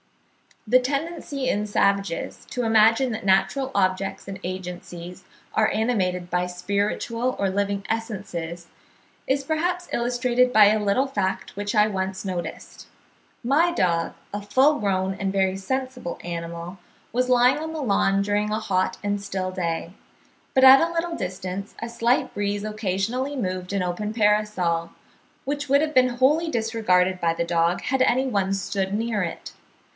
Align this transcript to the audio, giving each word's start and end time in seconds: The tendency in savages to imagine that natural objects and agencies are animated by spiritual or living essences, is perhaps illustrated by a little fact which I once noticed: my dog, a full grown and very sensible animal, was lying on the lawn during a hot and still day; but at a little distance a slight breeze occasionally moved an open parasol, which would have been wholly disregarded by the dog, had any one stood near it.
The 0.67 0.79
tendency 0.79 1.47
in 1.49 1.67
savages 1.67 2.45
to 2.51 2.63
imagine 2.65 3.11
that 3.11 3.25
natural 3.25 3.71
objects 3.75 4.27
and 4.27 4.39
agencies 4.43 5.25
are 5.53 5.69
animated 5.71 6.29
by 6.29 6.47
spiritual 6.47 7.35
or 7.39 7.49
living 7.49 7.83
essences, 7.89 8.67
is 9.27 9.43
perhaps 9.43 9.89
illustrated 9.91 10.51
by 10.53 10.67
a 10.67 10.79
little 10.83 11.05
fact 11.07 11.55
which 11.55 11.75
I 11.75 11.87
once 11.87 12.25
noticed: 12.25 12.87
my 13.43 13.71
dog, 13.71 14.13
a 14.33 14.41
full 14.41 14.79
grown 14.79 15.15
and 15.15 15.31
very 15.31 15.55
sensible 15.57 16.17
animal, 16.23 16.77
was 17.11 17.29
lying 17.29 17.57
on 17.59 17.73
the 17.73 17.81
lawn 17.81 18.21
during 18.23 18.51
a 18.51 18.59
hot 18.59 18.97
and 19.03 19.21
still 19.21 19.51
day; 19.51 19.93
but 20.55 20.63
at 20.63 20.79
a 20.81 20.91
little 20.91 21.15
distance 21.15 21.75
a 21.79 21.89
slight 21.89 22.33
breeze 22.35 22.63
occasionally 22.63 23.35
moved 23.35 23.73
an 23.73 23.83
open 23.83 24.13
parasol, 24.13 24.91
which 25.43 25.69
would 25.69 25.81
have 25.81 25.93
been 25.93 26.09
wholly 26.09 26.49
disregarded 26.49 27.19
by 27.19 27.33
the 27.35 27.43
dog, 27.45 27.81
had 27.81 28.01
any 28.03 28.25
one 28.27 28.51
stood 28.53 28.93
near 28.93 29.21
it. 29.21 29.53